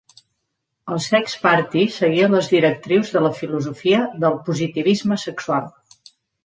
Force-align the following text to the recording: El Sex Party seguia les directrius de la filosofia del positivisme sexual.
El 0.95 1.01
Sex 1.07 1.35
Party 1.43 1.83
seguia 1.97 2.31
les 2.37 2.49
directrius 2.55 3.15
de 3.19 3.25
la 3.27 3.33
filosofia 3.43 4.03
del 4.27 4.43
positivisme 4.51 5.25
sexual. 5.29 5.75